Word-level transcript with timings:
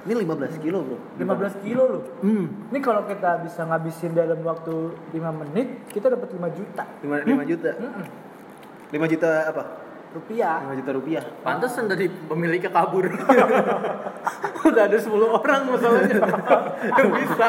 Ini 0.00 0.14
15 0.16 0.64
kilo, 0.64 0.78
Bro. 0.80 0.96
15 1.20 1.60
kilo 1.60 1.82
loh. 1.84 2.02
Hmm. 2.24 2.72
Ini 2.72 2.78
kalau 2.80 3.04
kita 3.04 3.44
bisa 3.44 3.68
ngabisin 3.68 4.16
dalam 4.16 4.40
waktu 4.40 4.96
5 5.12 5.40
menit, 5.44 5.68
kita 5.92 6.08
dapat 6.08 6.32
5 6.32 6.56
juta 6.56 6.84
5, 7.04 7.28
5 7.28 7.50
juta. 7.50 7.70
Mm-mm. 7.76 8.06
5 8.96 9.12
juta 9.12 9.30
apa? 9.52 9.64
rupiah. 10.10 10.58
5 10.66 10.78
juta 10.82 10.90
rupiah. 10.94 11.24
Pantesan 11.42 11.86
dari 11.86 12.10
pemiliknya 12.10 12.70
kabur. 12.74 13.06
Udah 14.68 14.82
ada 14.86 14.98
10 14.98 15.06
orang 15.14 15.60
masalahnya. 15.70 16.18
Yang 16.98 17.10
bisa. 17.22 17.46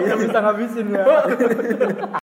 Bisa 0.00 0.14
bisa 0.16 0.38
ngabisin 0.40 0.86
ya. 0.96 1.04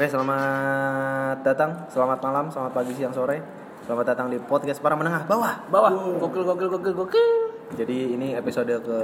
Oke, 0.00 0.08
selamat 0.08 1.44
datang, 1.44 1.76
selamat 1.92 2.24
malam, 2.24 2.48
selamat 2.48 2.72
pagi, 2.72 2.96
siang, 2.96 3.12
sore. 3.12 3.36
Selamat 3.84 4.16
datang 4.16 4.32
di 4.32 4.40
podcast 4.40 4.80
para 4.80 4.96
menengah 4.96 5.28
bawah. 5.28 5.60
Bawah. 5.68 6.16
Gokil 6.16 6.40
gokil 6.40 6.72
gokil 6.72 6.94
gokil. 7.04 7.28
Jadi 7.76 8.16
ini 8.16 8.32
episode 8.32 8.80
ke 8.80 8.98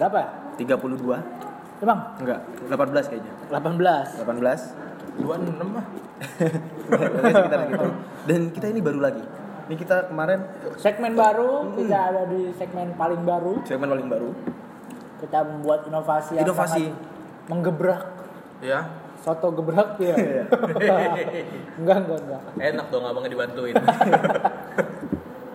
Berapa 0.00 0.16
ya? 0.24 0.28
32. 0.56 1.84
Emang 1.84 2.00
Enggak, 2.16 2.48
18 2.64 3.12
kayaknya. 3.12 3.32
18. 3.52 4.24
18. 4.24 5.20
26 5.20 5.60
mah. 5.60 5.84
Oke, 6.88 7.28
sekitar 7.28 7.60
gitu. 7.68 7.88
Dan 8.24 8.40
kita 8.48 8.66
ini 8.72 8.80
baru 8.80 9.04
lagi. 9.04 9.24
Ini 9.68 9.74
kita 9.76 10.08
kemarin 10.08 10.48
Segmen 10.80 11.12
baru, 11.12 11.76
kita 11.76 11.98
ada 12.08 12.24
di 12.24 12.56
segmen 12.56 12.96
paling 12.96 13.20
baru. 13.20 13.60
segmen 13.68 13.92
paling 13.92 14.08
baru. 14.08 14.32
Kita 15.20 15.44
membuat 15.44 15.84
inovasi 15.84 16.40
yang 16.40 16.48
Inovasi. 16.48 16.88
menggebrak. 17.52 18.16
Ya. 18.64 19.07
Soto 19.28 19.52
gebrak 19.60 20.00
ya. 20.00 20.16
enggak, 21.76 21.96
enggak, 22.00 22.18
enggak. 22.24 22.42
Enak 22.56 22.86
dong 22.88 23.04
abangnya 23.04 23.28
dibantuin. 23.36 23.76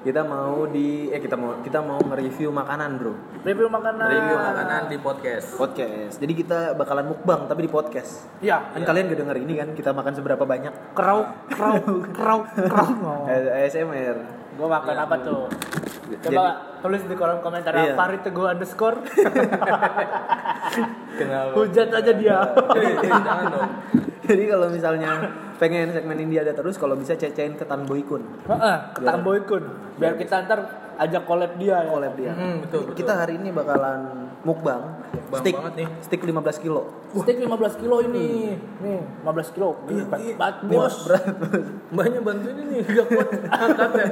Kita 0.03 0.19
mau 0.27 0.67
di 0.67 1.07
eh 1.15 1.15
kita 1.15 1.39
mau 1.39 1.63
kita 1.63 1.79
mau 1.79 1.95
nge-review 1.95 2.51
makanan, 2.51 2.99
Bro. 2.99 3.15
Review 3.47 3.71
makanan. 3.71 4.03
Review 4.11 4.35
makanan 4.35 4.81
di 4.91 4.97
podcast. 4.99 5.55
Podcast. 5.55 6.19
Jadi 6.19 6.43
kita 6.43 6.75
bakalan 6.75 7.07
mukbang 7.07 7.47
tapi 7.47 7.63
di 7.63 7.71
podcast. 7.71 8.27
Iya. 8.43 8.67
Kan 8.75 8.83
kalian 8.83 9.07
gak 9.07 9.23
denger 9.23 9.37
ini 9.39 9.53
kan 9.55 9.71
kita 9.71 9.95
makan 9.95 10.11
seberapa 10.11 10.43
banyak? 10.43 10.91
Kerau, 10.91 11.23
kerau, 11.47 11.75
kerau, 12.19 12.39
kerau. 12.51 13.31
Eh, 13.31 13.63
ASMR. 13.63 14.42
Gue 14.53 14.67
makan 14.69 14.95
apa 14.95 15.15
tuh? 15.21 15.49
Coba 16.23 16.43
tulis 16.83 17.01
di 17.07 17.15
kolom 17.15 17.39
komentar 17.41 17.73
Iya. 17.73 17.95
Farid 17.95 18.21
Teguh 18.21 18.45
underscore. 18.45 18.97
Kenapa? 21.17 21.49
Hujat 21.55 21.89
aja 21.89 22.11
dia. 22.13 22.37
Jadi 24.23 24.43
kalau 24.51 24.67
misalnya 24.69 25.11
pengen 25.57 25.93
segmen 25.93 26.17
ini 26.19 26.41
ada 26.41 26.51
terus 26.51 26.75
kalau 26.75 26.97
bisa 26.97 27.15
cecein 27.15 27.55
ke 27.55 27.65
Tan 27.65 27.85
Boy 27.85 28.03
Kun. 28.03 28.23
Heeh, 28.45 28.77
ketang 28.97 29.21
boykun. 29.23 29.63
Biar 29.97 30.17
kita 30.17 30.43
ntar 30.43 30.59
ajak 30.99 31.23
collab 31.25 31.51
dia 31.57 31.81
ya. 31.81 31.89
Collab 31.89 32.13
dia. 32.13 32.31
Hmm, 32.33 32.55
betul, 32.63 32.79
betul. 32.89 32.95
Kita 32.99 33.13
hari 33.17 33.33
ini 33.39 33.49
bakalan 33.49 34.29
mukbang. 34.43 34.81
Mukbang 35.13 35.41
stick, 35.41 35.55
banget 35.55 35.73
nih. 35.79 35.87
Stick 36.03 36.21
15 36.21 36.63
kilo. 36.63 36.81
Steak 37.13 37.37
15 37.41 37.81
kilo 37.81 37.95
ini. 38.03 38.57
Nih, 38.81 38.99
15 39.23 39.55
kilo. 39.55 39.69
Iya, 39.87 40.03
berat 40.05 40.21
iya. 40.21 40.35
banget, 40.35 40.55
bos. 40.67 40.95
Berat. 41.07 41.25
Banyak 41.93 42.21
bantuin 42.21 42.57
ini 42.57 42.75
gak 42.83 43.07
kuat 43.09 43.29
angkatnya. 43.49 44.07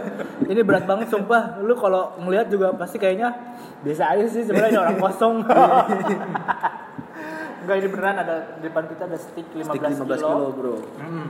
Ini 0.47 0.61
berat 0.61 0.85
banget 0.87 1.07
sumpah. 1.09 1.59
Lu 1.61 1.73
kalau 1.75 2.15
ngelihat 2.21 2.47
juga 2.49 2.73
pasti 2.73 2.97
kayaknya 2.97 3.33
biasa 3.81 4.13
aja 4.13 4.25
sih 4.29 4.43
sebenarnya 4.45 4.79
orang 4.81 4.97
kosong. 5.05 5.35
Enggak 7.61 7.75
ini 7.77 7.87
beneran 7.93 8.17
ada 8.17 8.35
di 8.57 8.65
depan 8.65 8.89
kita 8.89 9.05
ada 9.05 9.17
stick 9.21 9.45
15, 9.53 9.69
Stick 9.69 9.81
15 9.85 10.01
kilo, 10.01 10.17
kilo. 10.17 10.47
bro. 10.57 10.75
Hmm. 10.97 11.27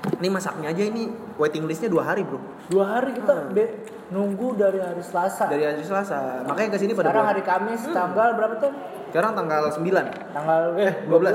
Ini 0.00 0.28
masaknya 0.32 0.72
aja 0.72 0.82
ini 0.86 1.10
waiting 1.36 1.66
listnya 1.66 1.90
dua 1.90 2.06
hari, 2.06 2.22
bro. 2.22 2.38
Dua 2.70 2.86
hari 2.86 3.18
kita 3.18 3.50
be- 3.50 3.99
nunggu 4.10 4.48
dari 4.54 4.78
hari 4.78 5.00
Selasa. 5.00 5.46
Dari 5.46 5.64
hari 5.64 5.80
Selasa. 5.80 6.42
Makanya 6.44 6.68
ke 6.74 6.78
sini 6.78 6.92
pada 6.92 7.08
Sekarang 7.08 7.24
bulan- 7.24 7.32
hari 7.32 7.42
Kamis 7.42 7.82
tanggal 7.88 8.28
berapa 8.34 8.54
tuh? 8.58 8.72
Sekarang 9.10 9.32
tanggal 9.34 9.62
9 9.72 10.06
Tanggal 10.30 10.60
eh 10.76 10.92
12. 11.02 11.34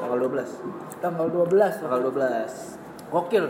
Tanggal 0.00 0.18
12. 0.18 0.48
Tanggal 0.98 1.26
12. 1.28 1.74
Tanggal 1.78 2.00
12. 2.02 2.52
Gokil. 3.06 3.44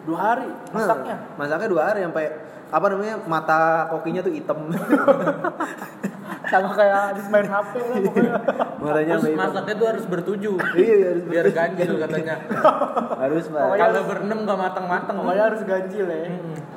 Dua 0.00 0.18
hari 0.18 0.48
masaknya. 0.70 1.12
Nah, 1.12 1.36
masaknya 1.36 1.68
dua 1.68 1.82
hari 1.84 2.00
sampai 2.02 2.24
apa 2.70 2.86
namanya 2.88 3.14
mata 3.26 3.60
kokinya 3.90 4.22
tuh 4.22 4.32
hitam. 4.32 4.58
Sama 6.50 6.72
kayak 6.72 7.14
habis 7.14 7.26
main 7.28 7.46
HP 7.46 7.72
lah 7.78 7.98
pokoknya. 8.00 8.32
Matanya 8.80 9.14
Terus 9.20 9.36
masaknya 9.36 9.74
tuh 9.76 9.86
harus 9.92 10.04
bertujuh. 10.08 10.54
Iya, 10.72 10.94
harus 11.12 11.24
Biar 11.28 11.46
ganjil 11.52 11.92
katanya. 12.00 12.34
harus 13.22 13.44
pak. 13.52 13.60
Pokoknya 13.60 13.84
Kalau 13.92 14.02
berenam 14.08 14.38
gak 14.48 14.58
matang-matang. 14.58 15.14
Pokoknya 15.20 15.44
harus 15.52 15.62
ganjil 15.68 16.06
ya. 16.08 16.20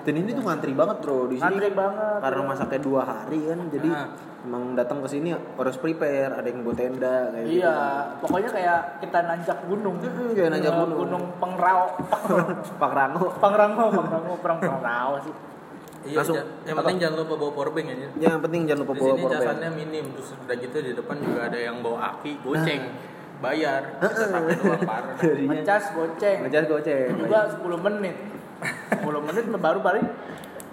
Dan 0.04 0.14
ini 0.20 0.30
tuh 0.36 0.44
ngantri 0.44 0.74
banget 0.76 0.98
bro 1.00 1.32
di 1.32 1.40
sini. 1.40 1.48
Ngantri 1.48 1.70
banget. 1.72 2.20
Karena 2.20 2.42
masaknya 2.44 2.80
dua 2.84 3.02
hari 3.08 3.40
kan, 3.48 3.60
jadi 3.72 3.88
Nah. 3.88 4.08
emang 4.44 4.64
datang 4.76 5.00
ke 5.00 5.08
sini 5.08 5.32
harus 5.32 5.76
prepare. 5.80 6.36
Ada 6.36 6.48
yang 6.52 6.60
buat 6.68 6.76
tenda 6.76 7.32
kayak 7.32 7.48
Iya, 7.48 7.76
pokoknya 8.20 8.50
kayak 8.52 8.80
kita 9.00 9.20
nanjak 9.24 9.58
gunung. 9.64 9.96
Mm-mm, 10.04 10.36
kayak 10.36 10.50
nanjak 10.52 10.74
gunung. 10.76 10.98
Gunung 11.08 11.24
Pengrau. 11.40 11.82
gitu. 12.04 12.36
Pak 12.76 12.92
Rango. 12.92 13.32
Pangrango, 13.40 13.86
Pangrango, 13.96 14.34
Perang 14.44 14.60
Pengrau 14.60 15.12
sih. 15.24 15.34
Iya, 16.04 16.18
Langsung. 16.20 16.36
ja- 16.36 16.48
yang 16.66 16.78
penting 16.78 16.98
jangan 17.00 17.18
lupa 17.18 17.34
bawa 17.38 17.52
powerbank 17.54 17.88
aja. 17.90 18.08
Yang 18.14 18.40
penting 18.42 18.62
jangan 18.64 18.82
lupa 18.82 18.92
Di 18.92 19.00
bawa 19.00 19.08
sini 19.08 19.22
powerbank. 19.22 19.42
casannya 19.42 19.70
minim, 19.74 20.06
terus 20.12 20.30
udah 20.36 20.56
gitu 20.58 20.78
di 20.80 20.92
depan 20.94 21.16
juga 21.18 21.40
ada 21.44 21.58
yang 21.58 21.76
bawa 21.80 21.98
aki, 22.14 22.32
goceng, 22.40 22.82
bayar, 23.40 23.82
kita 23.98 24.26
pakai 24.30 24.56
doang 24.58 24.84
parah. 24.84 25.16
Jadinya 25.22 25.52
Ngecas 25.56 25.84
goceng. 25.92 26.38
ngejar 26.44 26.64
goceng. 26.66 27.08
Juga 27.16 27.40
10 27.50 27.80
menit. 27.82 28.16
10 28.94 29.20
menit 29.22 29.44
baru 29.54 29.80
balik 29.80 30.06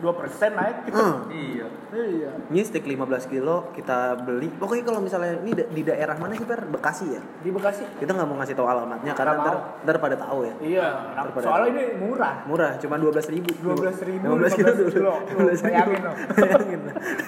2% 0.01 0.09
naik 0.51 0.77
gitu. 0.85 0.97
Hmm. 0.97 1.17
Iya. 1.29 1.67
Iya. 1.91 2.31
Ini 2.47 2.61
stick 2.63 2.83
15 2.83 2.97
kilo 3.27 3.69
kita 3.71 4.17
beli. 4.17 4.49
Pokoknya 4.51 4.85
kalau 4.85 5.01
misalnya 5.01 5.37
ini 5.39 5.53
da- 5.53 5.67
di 5.67 5.83
daerah 5.83 6.17
mana 6.17 6.33
sih 6.33 6.43
Per? 6.43 6.65
Bekasi 6.67 7.05
ya. 7.11 7.23
Di 7.39 7.51
Bekasi. 7.51 7.85
Kita 7.97 8.11
nggak 8.11 8.25
mau 8.25 8.37
ngasih 8.37 8.55
tahu 8.55 8.65
alamatnya 8.65 9.13
karena 9.13 9.33
Nggak 9.33 9.45
ntar, 9.45 9.57
ntar 9.83 9.97
pada 9.99 10.17
tahu 10.17 10.39
ya. 10.43 10.55
Iya, 10.59 10.87
Daripada- 11.13 11.45
soalnya 11.45 11.71
ini 11.71 11.85
murah. 11.99 12.35
Murah, 12.45 12.73
cuma 12.77 12.95
12 12.97 13.27
ribu. 13.29 13.51
12 13.61 14.01
ribu, 14.01 14.25
15 14.25 14.53
kilo 14.55 14.71
15 14.73 14.91
kilo. 14.91 15.13
12 15.37 15.61
ribu. 15.61 15.69
Bayangin 15.69 16.01
loh. 16.01 16.15
Bayangin. 16.33 16.81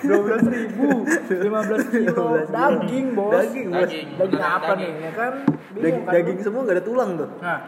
12 0.03 0.47
ribu, 0.49 0.89
15 1.29 1.83
kilo 1.85 2.25
15 2.33 2.49
kilo. 2.49 2.49
daging 2.49 3.07
bos. 3.13 3.33
Daging, 3.35 3.67
bos. 3.69 3.81
Daging. 3.83 4.07
Daging 4.17 4.43
apa 4.43 4.65
daging. 4.71 4.81
nih? 4.81 4.93
Ya 5.03 5.13
kan? 5.13 5.33
Bingung 5.43 5.83
Daging, 5.83 5.97
kan? 6.01 6.13
daging 6.15 6.39
semua 6.41 6.61
gak 6.63 6.77
ada 6.77 6.85
tulang 6.85 7.11
tuh. 7.15 7.29
Nah, 7.39 7.59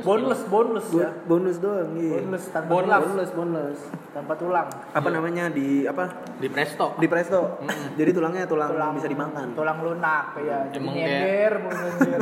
boneless, 0.00 0.42
boneless 0.44 0.88
ya. 0.90 1.10
Bo- 1.24 1.38
bonus 1.38 1.56
doang, 1.58 1.90
iya. 1.94 2.18
Boneless 2.18 2.44
tanpa 2.48 2.68
Boneless. 2.68 2.88
tulang. 2.88 3.02
Bonus, 3.08 3.30
bonus. 3.32 3.78
Tanpa 4.08 4.32
tulang. 4.34 4.68
Apa 4.90 5.08
namanya 5.08 5.44
di 5.48 5.84
apa? 5.84 6.04
Di 6.36 6.48
presto. 6.48 6.86
Di 6.96 7.06
presto. 7.06 7.58
Jadi 7.94 8.10
tulangnya 8.10 8.44
tulang, 8.44 8.70
Tulang 8.70 8.92
bisa 8.94 9.06
dimakan. 9.06 9.46
Tulang 9.52 9.78
lunak 9.78 10.24
ya. 10.38 10.58
Emang 10.70 10.92
nyender, 10.92 11.52
mau 11.58 11.70
nyender. 11.70 12.20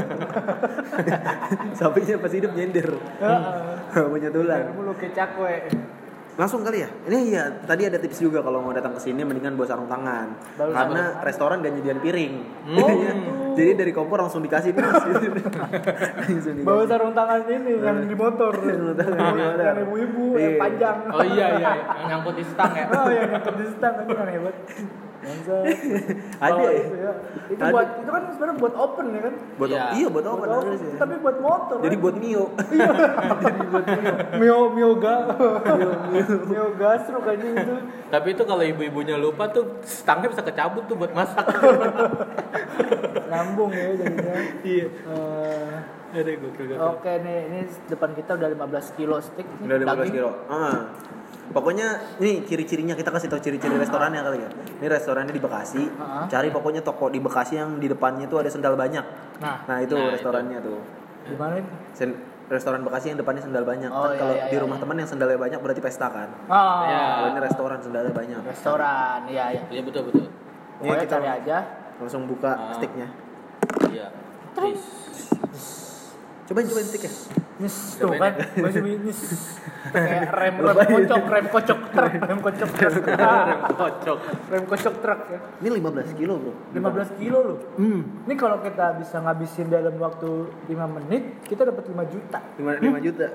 Sapinya 1.78 2.16
pas 2.18 2.32
hidup 2.32 2.52
nyender. 2.52 2.88
Heeh. 3.18 4.04
Punya 4.12 4.28
tulang. 4.28 4.62
Mulu 4.72 4.92
kecak 4.94 5.36
we. 5.36 5.56
Langsung 6.36 6.60
kali 6.60 6.84
ya? 6.84 6.88
Ini 7.08 7.19
iya, 7.26 7.48
tadi 7.64 7.88
ada 7.88 7.97
tips 7.97 8.20
juga 8.20 8.44
kalau 8.44 8.60
mau 8.60 8.69
datang 8.69 8.92
ke 8.92 9.00
sini 9.00 9.24
mendingan 9.24 9.56
bawa 9.56 9.64
sarung 9.64 9.88
tangan. 9.88 10.36
Sarung 10.52 10.76
Karena 10.76 11.02
restoran 11.24 11.64
gak 11.64 11.72
nyediain 11.72 11.97
piring. 11.97 12.34
Oh, 12.36 12.76
Jadinya, 12.76 13.12
gitu. 13.16 13.32
jadi 13.56 13.70
dari 13.74 13.92
kompor 13.97 14.20
langsung 14.20 14.44
dikasih 14.44 14.76
nih. 14.76 14.84
Mas. 14.84 15.00
langsung 15.00 15.32
dikasih. 15.32 16.60
Bawa 16.60 16.84
sarung 16.84 17.16
tangan 17.16 17.41
ini 17.48 17.72
yang 17.80 18.04
di 18.04 18.12
motor. 18.12 18.52
Yang 19.56 19.78
ibu-ibu 19.82 20.24
Iya. 20.36 20.44
yang 20.44 20.56
panjang. 20.60 20.97
Oh 21.08 21.24
iya 21.24 21.47
iya, 21.56 21.72
yang 21.72 22.06
nyangkut 22.12 22.34
di 22.36 22.44
stang 22.44 22.72
ya. 22.72 22.84
Oh 22.92 23.08
yang 23.08 23.28
nyangkut 23.32 23.56
di 23.56 23.66
stang 23.72 23.94
ini 24.04 24.12
kan 24.12 24.28
hebat. 24.28 24.56
Ada 26.47 26.60
ya? 26.62 26.70
itu 26.76 26.97
ya. 26.97 27.12
Itu 27.50 27.62
Ada. 27.62 27.72
buat 27.75 27.88
itu 27.98 28.10
kan 28.10 28.22
sebenarnya 28.31 28.56
buat 28.62 28.75
open 28.75 29.06
ya 29.10 29.20
kan. 29.20 29.34
Buat 29.59 29.69
Iya. 29.69 29.82
iya, 29.92 30.06
buat 30.06 30.25
Buat 30.25 30.34
open 30.34 30.48
open, 30.48 30.66
harus 30.70 30.81
ya. 30.81 30.92
Tapi 30.97 31.14
buat 31.19 31.36
motor. 31.41 31.77
Jadi 31.83 31.97
kan. 31.97 32.03
buat 32.03 32.16
Mio. 32.16 32.45
Mio 34.41 34.59
Mio 34.71 34.91
ga 34.97 35.16
Mio 36.47 36.66
gastro 36.78 37.18
kayaknya 37.21 37.50
itu. 37.59 37.74
Tapi 38.06 38.28
itu 38.33 38.42
kalau 38.47 38.62
ibu-ibunya 38.62 39.16
lupa 39.18 39.50
tuh 39.50 39.83
stangnya 39.83 40.30
bisa 40.30 40.42
kecabut 40.47 40.86
tuh 40.86 40.95
buat 40.95 41.10
masak. 41.10 41.47
Nyambung 43.30 43.72
ya 43.74 43.91
jadinya. 43.98 44.34
Iya. 44.62 44.86
Eh, 46.16 46.39
gokil. 46.39 46.80
Oke 46.80 47.12
nih, 47.21 47.39
ini 47.50 47.60
depan 47.91 48.15
kita 48.16 48.39
udah 48.39 48.48
15 48.48 48.97
kilo 48.97 49.21
stick 49.21 49.45
nih, 49.60 49.66
Udah 49.68 49.78
15 49.84 49.91
daging. 50.00 50.15
kilo. 50.15 50.30
Ah. 50.48 50.77
Pokoknya 51.47 51.87
ini 52.19 52.43
ciri-cirinya 52.43 52.93
kita 52.93 53.09
kasih 53.09 53.27
tahu 53.27 53.39
ciri-ciri 53.39 53.75
restorannya 53.75 54.21
kali 54.21 54.39
ya. 54.39 54.51
Ini 54.77 54.87
restorannya 54.89 55.31
di 55.31 55.39
Bekasi. 55.39 55.83
Ah. 55.97 56.27
Cari 56.27 56.51
pokoknya 56.51 56.81
toko 56.81 57.07
di 57.07 57.19
Bekasi 57.19 57.57
yang 57.57 57.77
di 57.77 57.87
depannya 57.87 58.27
tuh 58.27 58.41
ada 58.41 58.51
sendal 58.51 58.75
banyak. 58.75 59.04
Nah, 59.39 59.57
Nah, 59.65 59.78
itu 59.78 59.95
Nah, 59.95 60.10
restorannya 60.10 60.59
tuh. 60.60 60.81
gimana 61.25 61.59
ini? 61.59 61.71
Sen- 61.93 62.19
restoran 62.47 62.83
Bekasi 62.83 63.10
yang 63.10 63.19
depannya 63.19 63.43
sendal 63.43 63.63
banyak. 63.63 63.91
Oh, 63.91 64.07
kan 64.07 64.10
iya, 64.13 64.19
kalau 64.19 64.34
iya, 64.34 64.45
di 64.47 64.54
iya, 64.54 64.63
rumah 64.63 64.77
iya. 64.77 64.83
teman 64.87 64.97
yang 64.97 65.10
sendalnya 65.10 65.39
banyak 65.39 65.59
berarti 65.59 65.81
pesta 65.83 66.07
kan. 66.07 66.28
Oh, 66.47 66.78
Ya. 66.87 67.03
Kalau 67.16 67.28
ini 67.31 67.41
restoran 67.43 67.78
sendalnya 67.83 68.13
banyak. 68.15 68.41
restoran, 68.47 69.19
iya 69.27 69.45
iya. 69.51 69.63
Iya 69.66 69.83
betul 69.83 70.03
betul. 70.07 70.27
Ini 70.27 70.31
Pokoknya 70.78 71.03
kita 71.03 71.15
cari 71.16 71.28
aja. 71.33 71.59
langsung 71.97 72.22
buka 72.28 72.53
Ah. 72.53 72.75
sticknya. 72.77 73.09
Iya. 73.91 74.07
Please. 76.47 76.54
Cobain 76.54 76.66
cobain 76.71 76.87
sticknya. 76.87 77.13
Nyes 77.57 77.77
tuh 77.98 78.10
kan 78.15 78.33
masih 78.63 78.81
nyes. 79.03 79.21
Kayak 79.97 80.34
rem 80.34 80.54
rem 80.60 80.77
kocok, 80.77 81.22
rem 81.31 81.47
kocok 81.48 81.81
truk, 81.95 82.13
rem 82.22 82.41
kocok 82.43 82.71
truk. 82.75 82.95
Rem 83.07 83.60
kocok. 83.75 84.19
rem 84.51 84.65
kocok 84.66 84.95
truk 85.03 85.21
ya. 85.31 85.39
Ini 85.63 85.69
15 85.78 86.19
kilo 86.21 86.34
bro. 86.39 86.53
15 86.75 87.22
kilo 87.22 87.39
loh. 87.43 87.59
Hmm. 87.81 88.01
Ini 88.28 88.34
kalau 88.39 88.59
kita 88.60 88.98
bisa 88.98 89.16
ngabisin 89.25 89.66
dalam 89.72 89.95
waktu 89.98 90.31
5 90.69 90.97
menit, 91.01 91.22
kita 91.48 91.66
dapat 91.66 91.87
5 91.87 92.13
juta 92.13 92.39
5, 92.60 92.83
5 92.83 93.07
juta. 93.07 93.27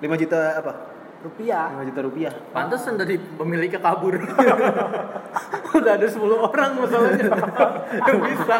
5 0.00 0.22
juta 0.22 0.40
apa? 0.56 0.72
Rupiah. 1.20 1.68
5 1.76 1.88
juta 1.92 2.00
rupiah. 2.02 2.32
Pantesan 2.50 2.96
dari 2.96 3.16
pemiliknya 3.16 3.78
kabur. 3.78 4.16
Udah 5.78 5.92
ada 5.94 6.06
10 6.06 6.16
orang 6.32 6.70
masalahnya. 6.76 7.28
Yang 8.08 8.20
bisa. 8.26 8.56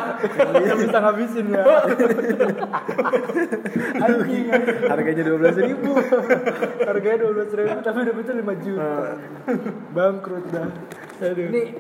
Yang 0.61 0.79
bisa 0.85 0.97
ngabisin 1.01 1.47
ya. 1.51 1.63
Anjing. 4.05 4.45
Harganya 4.87 5.23
12 5.25 5.67
ribu. 5.67 5.93
Harganya 6.81 7.19
12 7.25 7.59
ribu 7.59 7.77
tapi 7.81 7.99
dapetnya 8.05 8.35
5 8.39 8.65
juta. 8.65 8.91
Bangkrut 9.91 10.45
dah. 10.51 10.69
Ini 11.21 11.77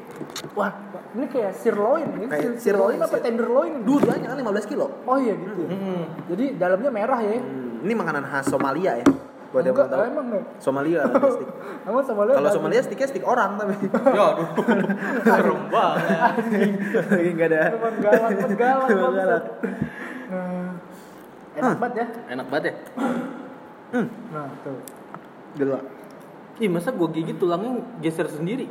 wah, 0.53 0.69
ini 1.17 1.25
kayak 1.27 1.57
sirloin 1.57 2.05
ini. 2.13 2.25
Kayak 2.29 2.61
Sir- 2.61 2.73
sirloin 2.73 2.97
sirloin, 3.01 3.09
apa 3.09 3.17
sir- 3.17 3.25
tenderloin? 3.25 3.73
Dua-duanya 3.81 4.27
kan 4.29 4.39
15 4.39 4.69
kilo. 4.69 4.87
Oh 5.05 5.17
iya 5.17 5.33
gitu. 5.33 5.65
ya. 5.65 5.69
Jadi 6.29 6.45
dalamnya 6.61 6.91
merah 6.93 7.21
ya. 7.21 7.41
Hmm, 7.41 7.81
Ini 7.81 7.93
makanan 7.97 8.25
khas 8.29 8.53
Somalia 8.53 9.01
ya. 9.01 9.07
Buat 9.51 9.67
yang 9.67 9.75
tahu. 9.75 10.03
emang 10.07 10.27
enggak. 10.31 10.45
Somalia 10.63 10.99
ada 11.11 11.27
stick. 11.27 11.51
Emang 11.91 12.05
Somalia 12.07 12.35
Kalau 12.39 12.51
Somalia 12.55 12.81
sticknya 12.87 13.09
stick 13.11 13.27
orang 13.27 13.59
tapi. 13.59 13.75
Ya 14.19 14.27
aduh. 14.39 14.47
Serem 15.27 15.61
banget. 15.67 16.35
Lagi 17.11 17.31
enggak 17.35 17.49
ada. 17.51 17.63
Emang 17.75 17.95
galak, 17.99 18.31
galak, 18.55 18.89
galak. 19.19 19.45
Enak 21.59 21.77
banget 21.83 21.97
ya. 21.99 22.07
Enak 22.31 22.47
banget 22.47 22.65
ya. 22.71 22.75
Nah, 24.31 24.47
tuh. 24.63 24.79
Gila. 25.59 25.79
Ih 26.61 26.69
masa 26.71 26.95
gue 26.95 27.09
gigit 27.11 27.35
tulangnya 27.41 27.83
geser 27.99 28.31
sendiri. 28.31 28.71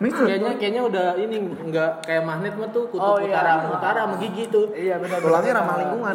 Kayaknya 0.00 0.56
kayaknya 0.56 0.82
udah 0.88 1.06
ini 1.20 1.36
nggak 1.44 2.08
kayak 2.08 2.24
magnet 2.24 2.56
mah 2.56 2.72
tuh 2.72 2.88
kutub 2.88 3.04
Oh, 3.04 3.20
iya. 3.20 3.36
utara 3.36 3.52
utara 3.68 4.00
sama 4.08 4.16
gigi 4.16 4.48
tuh. 4.48 4.72
Iya 4.72 4.96
benar. 4.96 5.20
Tulangnya 5.20 5.52
ramah 5.60 5.76
lingkungan. 5.76 6.14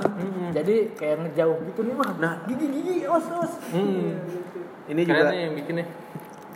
Jadi 0.57 0.75
kayak 0.97 1.15
ngejauh 1.21 1.57
gitu 1.69 1.79
nih 1.85 1.93
mah. 1.93 2.09
Nah. 2.17 2.33
gigi 2.49 2.65
gigi 2.65 3.05
os 3.05 3.25
os. 3.29 3.53
Hmm. 3.69 4.17
Ini 4.89 5.01
Keren 5.05 5.17
juga 5.21 5.37
yang 5.37 5.53
bikinnya. 5.53 5.85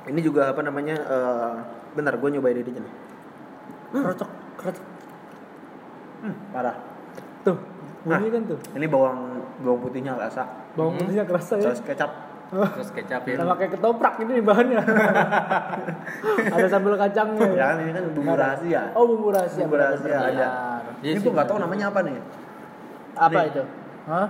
ini 0.09 0.19
juga 0.25 0.41
apa 0.49 0.61
namanya? 0.65 0.95
eh 0.97 1.53
bentar 1.93 2.17
gue 2.17 2.29
nyobain 2.33 2.57
ini 2.57 2.65
aja 2.65 2.81
nih. 2.81 2.93
Kerocok, 3.93 4.29
kerocok. 4.57 4.85
Hmm, 6.21 6.35
parah. 6.49 6.75
Tuh, 7.45 7.57
bunyi 8.05 8.29
kan 8.29 8.41
tuh. 8.45 8.59
Ini 8.73 8.85
bawang 8.89 9.37
bawang 9.61 9.81
putihnya 9.81 10.17
rasa. 10.17 10.45
Bawang 10.73 10.97
putihnya 10.97 11.25
kerasa 11.25 11.61
ya. 11.61 11.69
Saus 11.69 11.81
kecap. 11.81 12.09
Terus 12.49 12.89
kecap 12.89 13.21
ya. 13.29 13.35
Sama 13.37 13.53
kayak 13.53 13.71
ketoprak 13.77 14.13
ini 14.19 14.41
nih 14.41 14.45
bahannya. 14.45 14.79
ada 16.57 16.67
sambal 16.67 16.97
kacangnya 16.97 17.45
ya. 17.45 17.55
Ya, 17.55 17.67
ini 17.77 17.91
kan 17.93 18.03
bumbu 18.09 18.33
rahasia. 18.33 18.81
Oh 18.97 19.05
bumbu 19.05 19.29
rahasia. 19.29 19.63
Bumbu 19.63 19.77
rahasia 19.77 20.17
ada. 20.17 20.49
Iya 20.99 21.11
Ini 21.13 21.19
sih, 21.21 21.29
gue 21.29 21.33
nggak 21.37 21.47
tahu 21.47 21.57
namanya 21.61 21.93
apa 21.93 21.99
nih. 22.01 22.17
Apa 23.13 23.39
Nih. 23.39 23.51
itu? 23.53 23.63
Hah? 24.09 24.27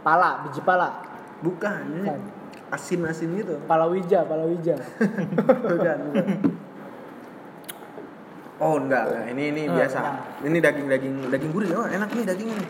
Pala, 0.00 0.30
biji 0.46 0.60
pala. 0.62 0.88
Bukan, 1.42 1.80
ini 1.90 2.06
Bukan. 2.06 2.20
asin-asin 2.70 3.28
gitu. 3.34 3.54
Palawija, 3.66 4.24
palawija. 4.24 4.76
bukan, 5.74 5.96
bukan. 6.08 6.26
Oh 8.56 8.78
enggak, 8.78 9.10
enggak. 9.10 9.24
ini 9.34 9.42
ini 9.50 9.62
Oh, 9.66 9.74
biasa. 9.74 9.98
enggak. 9.98 10.16
Ini 10.46 10.58
daging 10.62 10.86
daging 10.86 11.14
daging 11.28 11.50
gurih 11.50 11.70
oh 11.74 11.86
enak 11.90 12.08
nih 12.14 12.24
dagingnya 12.24 12.56
nih. 12.62 12.68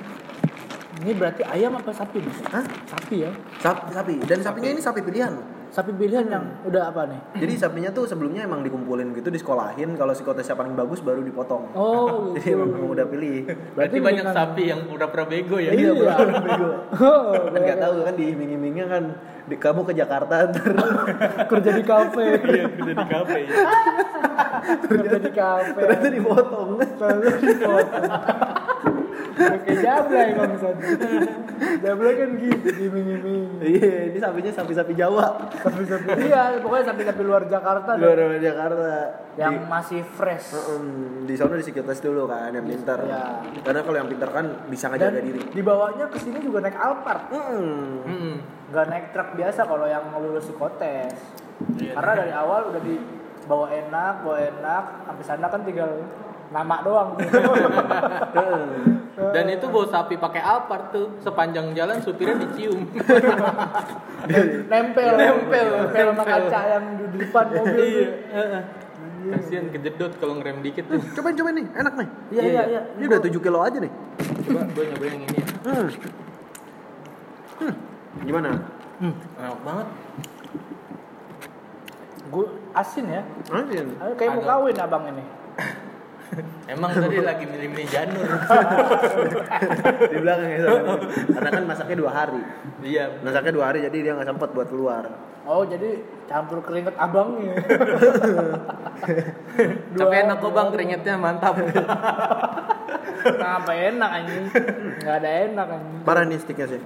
Ini 0.94 1.12
berarti 1.12 1.43
ayam 1.43 1.75
apa 1.75 1.91
sapi? 1.91 2.23
nih? 2.23 2.35
Hah? 2.49 2.64
Sapi 2.87 3.17
ya. 3.20 3.31
Sapi, 3.58 3.91
sapi. 3.91 4.14
Dan 4.23 4.38
sapinya 4.41 4.70
ini 4.70 4.79
sapi 4.79 5.02
pilihan. 5.02 5.35
Sapi 5.67 5.91
pilihan 5.91 6.23
yang 6.25 6.44
udah 6.62 6.87
apa 6.87 7.02
nih? 7.05 7.19
Jadi 7.35 7.55
sapinya 7.58 7.91
tuh 7.91 8.06
sebelumnya 8.06 8.46
emang 8.46 8.62
dikumpulin 8.62 9.11
gitu 9.11 9.26
disekolahin 9.26 9.99
kalau 9.99 10.14
psikotesnya 10.14 10.55
paling 10.55 10.79
bagus 10.79 11.02
baru 11.02 11.19
dipotong. 11.20 11.75
Oh, 11.75 12.31
Jadi 12.37 12.46
gitu. 12.46 12.55
emang, 12.55 12.70
emang 12.73 12.91
udah 12.94 13.06
pilih. 13.11 13.43
Berarti 13.75 13.96
banyak 13.99 14.23
mendingan- 14.23 14.38
sapi 14.38 14.62
yang 14.64 14.81
pura-pura 14.87 15.25
bego 15.26 15.58
ya. 15.58 15.75
Iya, 15.75 15.91
Iya, 15.91 16.14
bego. 16.38 16.69
Oh, 17.05 17.35
kan 17.50 17.58
nggak 17.58 17.79
tahu 17.81 17.94
kan 18.05 18.14
di 18.14 18.25
iming-imingnya 18.31 18.87
kan 18.87 19.02
di, 19.44 19.55
kamu 19.58 19.81
ke 19.82 19.93
Jakarta 19.93 20.35
ntar 20.47 20.70
kerja 21.50 21.70
di 21.75 21.82
kafe. 21.82 22.26
Iya, 22.38 22.64
kerja 22.70 22.93
di 22.94 23.06
kafe 23.11 23.38
ya. 23.43 23.50
kerja 24.87 25.17
di 25.19 25.32
kafe. 25.35 25.75
ternyata 25.76 26.06
dipotong. 26.08 26.69
Terus 26.94 27.35
dipotong. 27.43 28.06
Kayak 29.34 29.78
jablay 29.81 30.28
bangsat. 30.32 30.76
Jablay 31.81 32.14
kan 32.14 32.31
gitu 32.34 32.69
diiming-iming. 32.70 33.58
Iya, 33.58 34.10
ini 34.10 34.19
sapinya 34.19 34.52
sapi-sapi 34.52 34.92
Jawa. 34.92 35.26
Sapi-sapi. 35.52 36.08
Iya, 36.22 36.58
pokoknya 36.58 36.84
sapi-sapi 36.88 37.20
luar 37.20 37.42
Jakarta 37.44 37.94
Luar 37.94 38.19
Jakarta. 38.36 38.94
yang 39.34 39.54
Di- 39.56 39.66
masih 39.66 40.00
fresh. 40.04 40.54
Mm, 40.54 41.26
di 41.26 41.34
sana 41.34 41.54
di 41.54 41.62
psikotes 41.62 41.98
dulu 41.98 42.25
kan 42.25 42.50
yang 42.50 42.62
pintar. 42.62 43.02
Iya. 43.02 43.42
Karena 43.60 43.81
kalau 43.82 43.96
yang 43.96 44.06
pintar 44.06 44.31
kan 44.31 44.46
bisa 44.66 44.86
Dan 44.86 44.94
ngejaga 44.94 45.20
diri. 45.20 45.40
dibawanya 45.50 46.06
ke 46.06 46.19
sini 46.19 46.38
juga 46.38 46.58
naik 46.60 46.75
Alphard. 46.75 47.22
Mm. 47.30 47.75
Hmm. 48.00 48.34
Nggak 48.70 48.87
naik 48.88 49.06
truk 49.10 49.28
biasa 49.34 49.60
kalau 49.62 49.84
yang 49.84 50.06
mau 50.08 50.20
lulus 50.20 50.46
psikotes. 50.46 51.19
Iya. 51.75 51.94
Karena 51.94 52.12
dari 52.16 52.32
awal 52.32 52.70
udah 52.70 52.80
dibawa 52.80 53.66
enak, 53.69 54.14
bawa 54.22 54.38
enak, 54.40 54.84
sampai 55.04 55.25
sana 55.25 55.46
kan 55.46 55.62
tinggal 55.62 55.90
nama 56.50 56.76
doang. 56.80 57.19
Dan 59.14 59.46
itu 59.46 59.66
bawa 59.70 59.87
sapi 59.87 60.19
pakai 60.19 60.43
Alphard 60.43 60.90
tuh 60.90 61.06
sepanjang 61.22 61.70
jalan 61.70 62.02
supirnya 62.02 62.34
dicium. 62.34 62.82
nempel, 64.72 65.11
nempel, 65.14 65.66
nempel 65.87 66.06
sama 66.11 66.25
kaca 66.26 66.61
yang 66.66 66.84
di 66.99 67.06
depan 67.22 67.46
mobil. 67.55 67.78
Iya. 67.78 68.11
tuh. 68.34 68.62
Kasihan 69.25 69.66
kejedot 69.70 70.12
kalau 70.19 70.34
ngerem 70.43 70.61
dikit 70.66 70.90
tuh. 70.90 70.99
Cobain 71.14 71.38
cobain 71.38 71.55
nih, 71.62 71.66
enak 71.78 71.94
nih. 71.94 72.08
Iya, 72.34 72.43
iya, 72.43 72.62
iya. 72.66 72.81
Ini 72.99 73.05
udah 73.06 73.20
7 73.22 73.38
kilo 73.38 73.58
aja 73.62 73.78
nih. 73.78 73.93
Coba 74.44 74.61
gue 74.69 74.84
nyobain 74.90 75.12
yang 75.14 75.25
ini 75.25 75.37
ya. 75.38 75.46
Hmm. 75.62 75.88
Hmm. 77.55 77.75
Gimana? 78.26 78.50
Enak 79.38 79.58
banget. 79.62 79.87
Gue 82.34 82.46
asin 82.75 83.06
ya. 83.06 83.22
Asin. 83.46 83.87
Kayak 84.19 84.31
mau 84.37 84.43
kawin 84.43 84.76
abang 84.82 85.06
ini. 85.06 85.25
Emang 86.67 86.91
tadi 86.97 87.21
lagi 87.21 87.44
milih-milih 87.47 87.88
janur. 87.93 88.25
Di 90.12 90.19
belakang 90.19 90.50
ya 90.50 90.59
soalnya. 90.65 90.97
Karena 91.31 91.50
kan 91.53 91.65
masaknya 91.69 91.97
dua 92.00 92.12
hari. 92.12 92.43
Iya. 92.83 93.04
Masaknya 93.21 93.52
dua 93.52 93.64
hari 93.71 93.78
jadi 93.87 93.97
dia 94.00 94.12
nggak 94.16 94.28
sempet 94.35 94.49
buat 94.57 94.69
keluar. 94.73 95.04
Oh 95.45 95.62
jadi 95.69 96.00
campur 96.25 96.64
keringet 96.64 96.97
abangnya. 96.97 97.54
Tapi 100.00 100.14
enak 100.25 100.37
kok 100.40 100.52
bang 100.57 100.69
keringetnya 100.73 101.14
mantap. 101.21 101.54
Kenapa 103.25 103.73
enak 103.73 104.11
anjing? 104.11 104.45
Gak 105.04 105.16
ada 105.21 105.31
enak 105.49 105.66
anjing. 105.69 106.00
Parah 106.04 106.25
nih 106.25 106.38
sticknya 106.40 106.66
sih. 106.76 106.81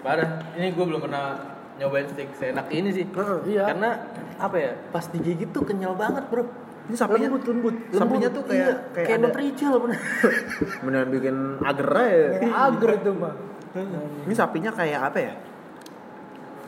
Parah. 0.00 0.40
Ini 0.56 0.72
gue 0.72 0.84
belum 0.84 1.00
pernah 1.04 1.36
nyobain 1.76 2.08
steak 2.08 2.32
seenak 2.36 2.68
ini 2.72 2.88
sih. 2.92 3.04
Iya. 3.48 3.72
Karena 3.72 3.90
apa 4.36 4.56
ya? 4.56 4.72
Pas 4.92 5.04
digigit 5.08 5.48
tuh 5.52 5.64
kenyal 5.64 5.96
banget 5.96 6.28
bro. 6.28 6.48
Ini 6.82 6.96
sapinya 6.98 7.26
Lembut 7.30 7.44
lembut. 7.46 7.74
Sapinya 7.94 8.28
tuh 8.32 8.42
kayak 8.42 8.58
Iya, 8.58 8.74
kayak, 8.90 9.06
kayak 9.06 9.18
ada 9.18 9.26
nutrijel 9.30 9.72
bener. 9.78 9.98
beneran 10.84 11.08
bikin 11.14 11.36
ager 11.62 11.88
ya. 11.94 12.50
Agar 12.50 12.90
itu 12.98 13.10
mah. 13.14 13.34
Ini 14.26 14.34
sapinya 14.34 14.70
kayak 14.74 15.00
apa 15.12 15.18
ya? 15.22 15.34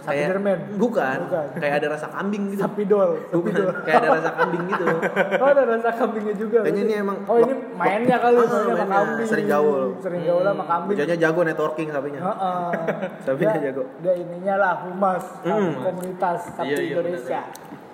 Sapi 0.05 0.13
Kayak- 0.15 0.31
dermen. 0.31 0.59
Bukan. 0.77 1.19
Bukan. 1.25 1.47
Kayak 1.57 1.75
ada 1.75 1.87
rasa 1.91 2.07
kambing 2.09 2.43
gitu. 2.47 2.61
Sapi 2.61 2.83
dol. 2.85 3.11
Sapi 3.25 3.35
Bukan. 3.41 3.55
kayak 3.81 3.97
ada 3.97 4.09
rasa 4.13 4.31
kambing 4.31 4.63
gitu. 4.69 4.85
Oh 5.43 5.49
ada 5.49 5.63
rasa 5.65 5.91
kambingnya 5.91 6.35
juga. 6.37 6.59
Kayaknya 6.61 6.83
ini 6.83 6.95
emang 6.95 7.17
Oh 7.25 7.37
ini 7.39 7.55
mainnya 7.73 8.17
kali 8.19 8.35
Ah, 8.35 8.45
mainnya 8.45 8.75
sama 8.77 8.87
kambing. 8.95 9.27
Sering 9.27 9.49
gaul. 9.49 9.83
Sering 9.99 10.23
gaul 10.23 10.43
sama 10.45 10.65
kambing. 10.67 10.93
Bocahnya 10.93 11.17
jago 11.19 11.41
networking 11.43 11.89
sapinya. 11.89 12.21
Heeh. 12.23 12.69
Sapinya 13.27 13.55
Dia- 13.55 13.65
jago. 13.67 13.83
Dia 13.99 14.15
ininya 14.15 14.55
lah 14.55 14.75
humas 14.85 15.25
Hmm. 15.41 15.73
komunitas 15.81 16.39
sapi 16.53 16.69
Iya, 16.69 16.79
iya, 16.79 16.93
Indonesia. 16.95 17.41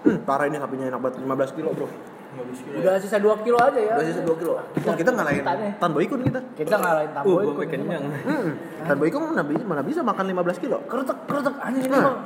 Hmm, 0.00 0.18
parah 0.20 0.44
ini 0.44 0.56
sapinya 0.56 0.86
enak 0.88 0.98
banget 0.98 1.16
15 1.20 1.50
kilo, 1.52 1.70
Bro. 1.70 1.86
Udah 2.78 2.94
sisa 2.96 3.18
2 3.18 3.42
kilo 3.42 3.58
aja 3.58 3.80
ya. 3.80 3.94
Udah 3.98 4.06
sisa 4.06 4.22
2 4.22 4.40
kilo. 4.40 4.52
Wah, 4.62 4.94
kita 4.94 5.10
ngalahin 5.10 5.42
Kita 5.42 5.52
nih. 5.58 5.70
Tan 5.76 5.90
Boykun 5.90 6.20
kita. 6.22 6.40
Kita 6.54 6.76
ngalahin 6.78 7.10
Uh, 7.10 7.16
Tamboy. 7.18 7.42
gue 7.42 7.66
kenyang. 7.66 8.04
Hmm. 8.22 8.48
Tan 8.86 8.96
Boykun 8.96 9.20
mana 9.26 9.42
bisa, 9.42 9.64
mana 9.66 9.82
bisa 9.82 10.00
makan 10.00 10.24
15 10.30 10.62
kilo. 10.62 10.78
Kerutek 10.86 11.18
kerutek 11.26 11.54
anjing 11.58 11.84
ini 11.84 11.90
Nah. 11.90 12.02
mah. 12.06 12.16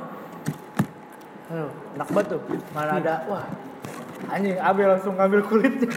Aduh, 1.45 1.69
enak 1.95 2.07
banget 2.09 2.27
tuh. 2.33 2.39
Mana 2.73 2.91
ada 2.97 3.15
wah. 3.25 3.45
Anjing, 4.25 4.57
Abel 4.57 4.87
langsung 4.89 5.13
ngambil 5.13 5.41
kulitnya. 5.45 5.89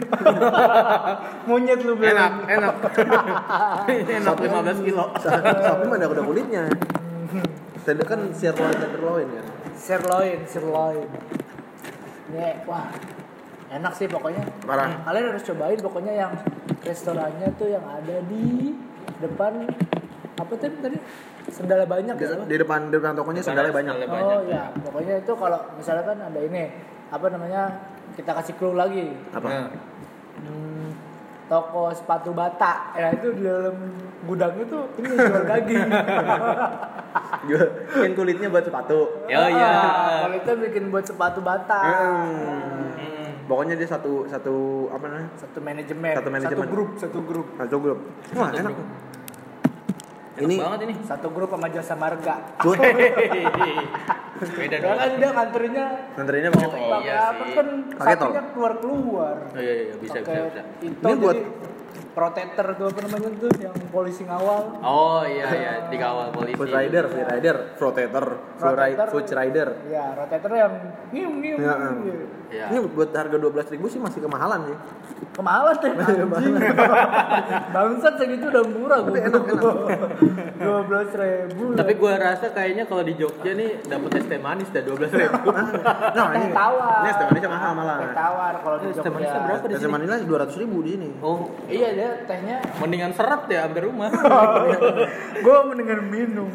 Monyet 1.49 1.81
lu 1.81 1.97
Bel. 1.97 2.13
Enak, 2.13 2.33
enak. 2.45 2.75
Ini 3.89 4.13
enak 4.21 4.35
15 4.37 4.85
kilo. 4.85 5.05
Sapi 5.65 5.85
mana 5.85 6.05
udah 6.05 6.23
kulitnya. 6.23 6.69
Tadi 7.81 8.03
kan 8.05 8.29
sirloin 8.29 8.73
tenderloin 8.77 9.25
kan. 9.33 9.45
Sirloin, 9.73 10.45
sirloin. 10.45 11.09
Ini 12.29 12.61
wah. 12.69 12.85
Enak 13.69 13.93
sih 13.93 14.05
pokoknya. 14.05 14.41
Parah. 14.65 14.89
Kalian 15.03 15.25
harus 15.29 15.43
cobain 15.43 15.77
pokoknya 15.77 16.13
yang 16.15 16.31
restorannya 16.81 17.47
tuh 17.53 17.69
yang 17.69 17.85
ada 17.85 18.17
di 18.25 18.73
depan 19.19 19.67
apa 20.39 20.53
tadi 20.55 20.75
tadi 20.79 20.97
sendalnya 21.51 21.83
banyak 21.83 22.15
Di, 22.15 22.23
ya 22.23 22.29
apa? 22.31 22.45
di 22.47 22.55
depan 22.55 22.79
di 22.87 22.95
depan 22.95 23.13
tokonya 23.13 23.41
sendalnya 23.43 23.73
banyak. 23.75 23.93
Oh 23.93 24.07
banyak. 24.07 24.39
ya, 24.47 24.63
pokoknya 24.79 25.15
itu 25.19 25.31
kalau 25.35 25.59
misalnya 25.75 26.03
kan 26.05 26.17
ada 26.23 26.39
ini 26.39 26.63
apa 27.09 27.25
namanya 27.27 27.61
kita 28.15 28.31
kasih 28.33 28.53
clue 28.55 28.73
lagi 28.73 29.11
Apa? 29.31 29.47
Nah, 29.47 29.67
Hmm, 30.39 30.95
toko 31.45 31.91
sepatu 31.91 32.31
bata 32.31 32.95
ya 32.95 33.11
itu 33.11 33.35
di 33.35 33.43
dalam 33.43 33.75
gudang 34.23 34.55
itu 34.55 34.79
ini 34.97 35.07
jual 35.11 35.43
daging 35.43 35.83
Kan 37.91 38.11
kulitnya 38.13 38.47
buat 38.47 38.63
sepatu. 38.63 38.99
Oh 39.25 39.49
iya. 39.49 39.71
Ah, 40.23 40.31
itu 40.31 40.51
bikin 40.55 40.87
buat 40.87 41.03
sepatu 41.03 41.41
bata 41.41 41.79
Hmm. 41.81 42.95
Hmm. 42.95 43.18
Pokoknya 43.49 43.73
dia 43.73 43.89
satu 43.89 44.29
satu 44.29 44.55
apa 44.93 45.09
namanya? 45.09 45.29
satu 45.35 45.57
manajemen 45.59 46.13
Satu 46.13 46.29
manajemen. 46.29 46.67
grup 46.69 46.89
satu 46.95 47.19
grup 47.19 47.47
Satu 47.57 47.75
grup. 47.79 47.99
Wah, 48.31 48.49
enak. 48.51 48.73
Enak 50.37 50.45
Ini 50.45 50.55
banget 50.55 50.79
ini. 50.85 50.95
satu 51.03 51.27
grup 51.29 51.49
sama 51.49 51.67
jasa 51.67 51.97
marga 51.97 52.35
Beda 54.39 54.77
dong. 54.79 54.95
kan 54.95 55.11
dia 55.11 55.29
ngantrinya 55.29 55.85
Nganterinnya 56.15 56.49
pakai 56.49 56.63
Oh, 56.63 56.71
tol. 56.71 57.01
iya. 57.01 57.21
sih. 57.27 57.51
kan 57.51 57.67
Pakai 57.91 58.15
tol. 58.15 58.31
keluar 58.53 58.73
keluar 58.79 59.35
Oh 59.49 59.59
iya 59.59 59.73
iya 59.83 59.93
bisa 59.97 60.19
bisa 60.21 60.39
bisa. 60.45 60.61
itu 60.79 60.95
Ini 61.01 61.15
buat- 61.17 61.43
protector 62.09 62.65
tuh 62.73 62.85
apa 62.87 62.99
namanya 63.01 63.29
tuh 63.37 63.49
yang 63.55 63.75
polisi 63.89 64.23
ngawal 64.23 64.79
Oh 64.79 65.21
iya 65.21 65.47
iya 65.51 65.73
dikawal 65.87 66.29
polisi. 66.29 66.55
Food 66.55 66.69
rider, 66.69 67.05
food 67.05 67.25
rider, 67.25 67.55
protector, 67.73 68.25
food 68.55 68.75
rider, 68.75 68.97
Rotator. 68.99 69.07
food 69.09 69.27
rider. 69.29 69.67
ya 69.87 70.05
rotator 70.13 70.51
yang 70.53 70.73
ngium 71.09 71.33
ngium 71.39 71.57
Ya, 71.59 71.73
ngium, 71.75 71.97
gitu. 72.03 72.25
Iya. 72.49 72.65
Ini 72.67 72.77
buat 72.87 73.09
harga 73.11 73.37
12.000 73.37 73.71
ribu 73.71 73.85
sih 73.87 73.99
masih 73.99 74.19
kemahalan 74.19 74.59
sih. 74.65 74.77
kemahalan 75.29 75.71
deh 75.71 75.91
anjing 75.95 76.55
bangsat 77.73 78.13
segitu 78.17 78.49
udah 78.49 78.63
murah 78.65 78.99
gue 79.01 79.21
dua 80.59 80.79
belas 80.83 81.09
ribu 81.11 81.71
Tapi 81.73 81.93
gua 81.95 82.13
rasa 82.17 82.49
kayaknya 82.49 82.83
kalau 82.83 83.01
di 83.01 83.13
Jogja 83.13 83.53
nih 83.53 83.79
dapat 83.85 84.09
es 84.15 84.25
teh 84.25 84.35
manis 84.37 84.67
dah 84.67 84.81
12 84.81 84.99
ribu. 85.09 85.47
Nah, 86.11 86.25
teh 86.27 86.37
ini 86.37 86.47
tawar 86.51 86.99
Ini 86.99 87.07
es 87.07 87.15
teh 87.15 87.25
manisnya 87.25 87.49
mahal 87.49 87.71
malah. 87.73 87.97
teh 88.01 88.11
tawar 88.11 88.53
kalau 88.57 88.75
di 88.77 88.85
Es 88.85 88.97
teh 88.97 88.99
Jogja 88.99 89.11
manisnya 89.13 89.39
berapa 89.39 89.63
di 89.63 89.69
Es 89.69 89.77
teh 89.77 89.85
sini? 89.85 89.93
manisnya 89.93 90.17
200 90.25 90.61
ribu 90.61 90.77
di 90.81 90.89
sini. 90.91 91.09
Oh, 91.21 91.39
iya 91.67 91.89
dia 91.99 92.09
tehnya 92.23 92.57
mendingan 92.79 93.11
seret 93.11 93.43
ya 93.51 93.67
hampir 93.67 93.83
rumah. 93.83 94.07
gue 95.45 95.57
mendingan 95.67 95.99
minum 96.07 96.47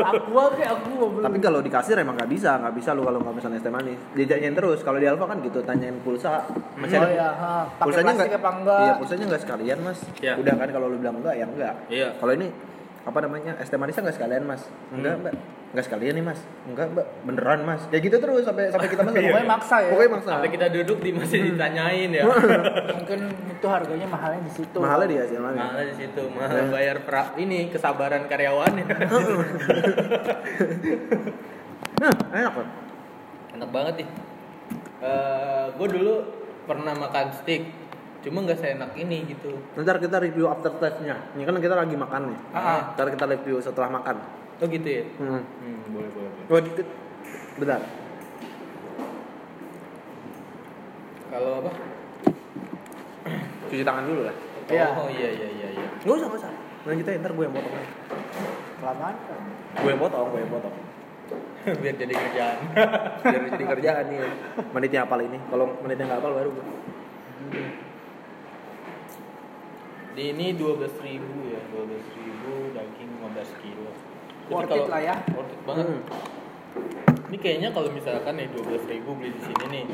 aqua 0.00 0.44
kayak 0.56 0.80
aqua 0.80 1.06
belum 1.12 1.24
Tapi 1.28 1.38
kalau 1.44 1.60
di 1.60 1.68
kasir 1.68 2.00
emang 2.00 2.16
nggak 2.16 2.30
bisa, 2.32 2.56
nggak 2.56 2.74
bisa 2.80 2.96
lu 2.96 3.04
kalau 3.04 3.20
nggak 3.20 3.36
pesan 3.36 3.52
es 3.52 3.60
teh 3.60 3.72
manis. 3.72 4.00
Ditanyain 4.16 4.54
terus. 4.56 4.80
Kalau 4.80 4.96
di 4.96 5.04
Alfa 5.04 5.28
kan 5.28 5.38
gitu, 5.44 5.60
tanyain 5.60 6.00
pulsa. 6.00 6.48
Masih 6.80 6.96
oh 6.96 7.04
ada 7.04 7.12
iya 7.12 7.28
ha. 7.36 7.54
pulsanya 7.76 8.12
nggak 8.16 8.30
Iya, 8.64 8.92
pulsanya 8.96 9.24
nggak 9.28 9.42
sekalian 9.44 9.78
mas. 9.84 9.98
Iya. 10.24 10.32
Udah 10.40 10.54
kan 10.56 10.68
kalau 10.72 10.86
lu 10.88 10.96
bilang 10.96 11.20
enggak 11.20 11.34
ya 11.36 11.44
enggak. 11.44 11.74
Iya. 11.92 12.08
Kalau 12.16 12.32
ini 12.32 12.48
apa 13.06 13.18
namanya 13.22 13.54
es 13.62 13.70
teh 13.70 13.78
manisnya 13.78 14.02
nggak 14.02 14.18
sekalian 14.18 14.42
mas? 14.42 14.66
Enggak 14.90 15.14
Hmm. 15.14 15.22
mbak, 15.22 15.34
nggak 15.70 15.84
sekalian 15.86 16.14
nih 16.18 16.24
mas. 16.26 16.40
Enggak 16.66 16.86
mbak, 16.90 17.06
beneran 17.22 17.60
mas. 17.62 17.82
Ya 17.94 18.02
gitu 18.02 18.18
terus 18.18 18.42
sampai 18.42 18.66
sampai 18.66 18.88
kita 18.90 19.06
masuk. 19.06 19.22
Pokoknya 19.22 19.46
maksa 19.46 19.76
ya. 19.78 19.90
Pokoknya 19.94 20.10
maksa. 20.18 20.30
Sampai 20.34 20.50
kita 20.50 20.66
duduk 20.74 20.98
di 20.98 21.10
masih 21.14 21.38
ditanyain 21.54 22.10
ya. 22.10 22.24
mungkin 22.98 23.20
itu 23.30 23.66
harganya 23.70 24.06
mahalnya 24.10 24.42
di 24.42 24.52
situ 24.52 24.78
Mahalnya 24.82 25.06
dia 25.06 25.22
sih 25.30 25.38
mahalnya. 25.38 25.62
Mahal 25.70 25.84
di 25.86 25.96
situ, 26.02 26.22
mahal 26.34 26.66
bayar 26.74 26.96
pra, 27.06 27.22
ini 27.38 27.70
kesabaran 27.70 28.26
karyawannya. 28.26 28.84
Nah, 31.96 32.12
enak 32.28 32.52
kan? 32.52 32.68
Enak 33.56 33.70
banget 33.72 33.94
nih. 34.04 34.08
Eh, 35.00 35.66
gue 35.72 35.88
dulu 35.96 36.14
pernah 36.68 36.92
makan 36.92 37.32
steak, 37.32 37.85
cuma 38.26 38.42
nggak 38.42 38.58
seenak 38.58 38.90
ini 38.98 39.22
gitu. 39.30 39.54
Ntar 39.78 40.02
kita 40.02 40.18
review 40.18 40.50
after 40.50 40.74
taste-nya. 40.82 41.14
Ini 41.38 41.46
kan 41.46 41.62
kita 41.62 41.78
lagi 41.78 41.94
makan 41.94 42.34
nih. 42.34 42.38
Ah. 42.50 42.90
Ntar 42.98 43.14
kita 43.14 43.22
review 43.30 43.62
setelah 43.62 43.86
makan. 43.86 44.18
Oh 44.58 44.66
gitu 44.66 44.82
ya? 44.82 45.06
Hmm. 45.22 45.46
Hmm, 45.46 45.78
boleh 45.94 46.10
boleh. 46.10 46.30
boleh. 46.34 46.50
Oh, 46.50 46.58
dikit. 46.58 46.86
Bentar. 47.62 47.80
Kalau 51.30 51.52
apa? 51.62 51.70
Cuci 53.70 53.84
tangan 53.86 54.04
dulu 54.10 54.22
lah. 54.26 54.36
Iya. 54.74 54.86
Oh 54.98 55.06
iya 55.06 55.28
iya 55.30 55.48
iya 55.62 55.68
iya. 55.70 55.86
Nggak 56.02 56.16
usah, 56.18 56.26
nggak 56.26 56.40
usah. 56.42 56.52
Lanjutin, 56.82 57.22
ntar 57.22 57.30
gue 57.30 57.44
yang 57.46 57.54
potong. 57.54 57.74
kelamaan 58.76 59.16
kan 59.26 59.40
Gue 59.82 59.90
yang 59.94 60.02
potong, 60.02 60.26
gue 60.34 60.40
yang 60.42 60.50
potong. 60.50 60.74
Biar 61.82 61.94
jadi 61.94 62.14
kerjaan. 62.14 62.58
Biar 63.22 63.42
jadi 63.54 63.64
kerjaan 63.70 64.04
nih. 64.10 64.18
Menitnya 64.74 65.00
apal 65.06 65.22
ini. 65.22 65.38
Kalau 65.46 65.78
menitnya 65.78 66.10
nggak 66.10 66.20
apal 66.26 66.32
baru 66.34 66.50
gue. 66.50 66.66
Di 70.16 70.32
ini 70.32 70.56
12.000 70.56 70.96
ribu 71.04 71.52
ya, 71.52 71.60
12.000 71.68 71.92
ribu 72.18 72.52
daging 72.72 73.10
15 73.20 73.52
kilo. 73.60 73.88
Worth 74.48 74.64
kalau- 74.64 74.80
it 74.80 74.88
lah 74.88 75.00
ya. 75.04 75.16
Worth 75.28 75.52
it 75.52 75.60
banget. 75.62 75.86
Hmm. 75.86 76.00
Ini 77.26 77.36
kayaknya 77.36 77.68
kalau 77.68 77.92
misalkan 77.92 78.32
nih 78.34 78.48
12.000 78.48 78.88
ribu 78.88 79.10
beli 79.12 79.30
di 79.30 79.42
sini 79.44 79.64
nih 79.68 79.84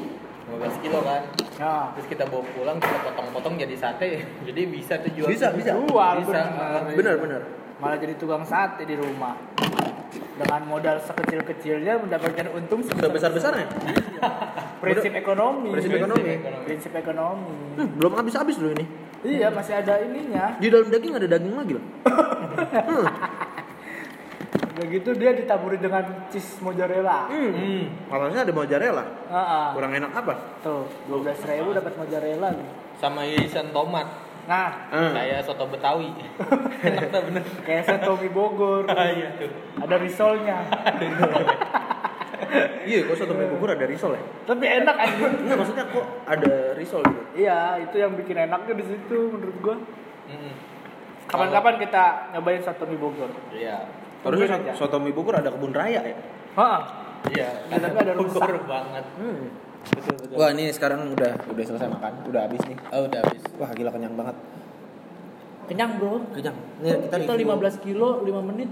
15 0.47 0.79
kilo 0.79 0.99
kan. 1.03 1.23
nah 1.59 1.91
Terus 1.95 2.07
kita 2.07 2.25
bawa 2.27 2.43
pulang 2.49 2.79
kita 2.79 2.99
potong-potong 3.03 3.55
jadi 3.57 3.75
sate. 3.75 4.23
Jadi 4.47 4.63
bisa 4.69 4.95
tuh 5.03 5.11
jual. 5.11 5.27
Bisa, 5.27 5.51
bisa. 5.51 5.75
Jual, 5.75 6.15
Bisa. 6.23 6.39
bener. 6.39 6.95
Bener, 6.95 7.17
bener. 7.19 7.43
malah 7.83 7.99
jadi 7.99 8.15
tukang 8.15 8.47
sate 8.47 8.87
di 8.87 8.95
rumah 8.95 9.35
dengan 10.39 10.63
modal 10.63 11.03
sekecil-kecilnya 11.03 11.99
mendapatkan 11.99 12.47
untung 12.55 12.79
Sebesar-besarnya. 12.79 13.67
prinsip 14.83 15.11
ekonomi 15.11 15.75
Prinsip 15.75 15.91
ekonomi. 15.93 16.31
prinsip 16.63 16.93
ekonomi 16.95 17.75
Hmm, 17.75 17.89
belum 17.99 18.13
habis-habis 18.15 18.63
loh 18.63 18.71
ini. 18.71 18.87
Iya 19.23 19.49
masih 19.49 19.75
ada 19.77 19.99
ininya 19.99 20.57
Di 20.57 20.67
dalam 20.67 20.87
daging 20.87 21.15
ada 21.15 21.27
daging 21.27 21.55
lagi 21.55 21.73
loh. 21.73 21.85
Hmm. 22.73 23.07
udah 24.73 24.87
gitu 24.89 25.11
dia 25.13 25.31
ditaburi 25.33 25.77
dengan 25.77 26.01
cheese 26.27 26.57
mozzarella 26.59 27.29
Hmm. 27.29 27.93
Masalahnya 28.09 28.41
ada 28.43 28.53
mozzarella. 28.53 29.05
Ah, 29.27 29.37
ah. 29.37 29.67
Kurang 29.73 29.93
enak 29.93 30.13
apa? 30.13 30.35
tuh 30.61 30.89
12.000 31.07 31.45
ribu 31.55 31.71
dapat 31.73 31.93
mozzarella 31.95 32.49
nih. 32.51 32.69
Sama 32.97 33.23
irisan 33.23 33.69
tomat. 33.71 34.09
nah 34.43 34.91
Hmm. 34.91 35.13
Kayak 35.13 35.45
soto 35.45 35.65
Betawi. 35.67 36.11
Enak 36.83 37.09
dah 37.09 37.23
bener. 37.23 37.43
kayak 37.63 37.85
soto 37.87 38.19
mie 38.19 38.27
Bogor 38.29 38.89
Ah, 38.89 39.07
iya 39.07 39.31
tuh. 39.37 39.53
ada 39.79 39.95
risolnya 39.97 40.59
Iya, 42.83 42.99
kok 43.05 43.17
soto 43.17 43.33
mie 43.33 43.47
bubur 43.47 43.69
ada 43.69 43.83
risol 43.83 44.13
ya? 44.13 44.23
tapi 44.43 44.65
enak 44.65 44.93
anjing 44.95 45.33
Enggak, 45.41 45.57
maksudnya 45.57 45.85
kok 45.87 46.05
ada 46.25 46.53
risol 46.73 47.01
gitu. 47.01 47.23
iya 47.35 47.59
itu 47.79 47.97
yang 47.97 48.13
bikin 48.13 48.37
enaknya 48.41 48.75
di 48.75 48.85
situ 48.85 49.19
menurut 49.29 49.57
gua 49.59 49.77
Hmm. 50.23 50.55
kapan-kapan 51.27 51.75
kita 51.79 52.05
nyobain 52.31 52.61
soto 52.61 52.85
mie 52.85 52.97
Bogor 52.97 53.31
Iya. 53.51 53.85
Harusnya 54.21 54.47
Tungguin 54.55 54.69
aja. 54.69 54.73
soto 54.75 54.97
mie 54.97 55.11
bubur 55.11 55.35
ada 55.35 55.49
kebun 55.49 55.71
raya 55.71 56.01
ya? 56.01 56.17
Heeh. 56.53 56.81
Iya. 57.29 57.49
Ya, 57.67 57.77
tapi 57.81 57.97
ada 57.99 58.13
rusak. 58.15 58.39
Bogor 58.39 58.59
banget. 58.65 59.05
Hmm. 59.17 59.51
Betul 59.89 60.15
betul. 60.17 60.35
Wah, 60.37 60.49
ini 60.51 60.71
sekarang 60.71 61.11
udah 61.11 61.33
udah 61.45 61.65
selesai 61.65 61.89
makan, 61.89 62.13
udah 62.25 62.41
habis 62.45 62.63
nih. 62.63 62.79
Oh, 62.89 63.03
udah 63.03 63.19
habis. 63.21 63.43
Wah, 63.57 63.71
gila 63.73 63.91
kenyang 63.91 64.15
banget. 64.15 64.37
kenyang 65.63 65.91
bro 65.97 66.19
Kenyang. 66.31 66.57
Nih, 66.79 66.91
kita, 67.03 67.17
kita 67.19 67.33
review. 67.35 67.51
15 67.51 67.79
kilo 67.81 68.09
5 68.21 68.43
menit 68.45 68.69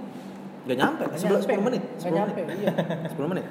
Gak 0.60 0.76
nyampe, 0.76 1.02
Nggak 1.08 1.20
10, 1.20 1.28
nyampe. 1.32 1.52
10 1.56 1.66
menit. 1.66 1.82
Nggak 1.82 2.10
10 2.12 2.18
nyampe, 2.20 2.40
menit. 2.44 2.58
iya. 2.60 2.72
10 3.16 3.32
menit. 3.32 3.46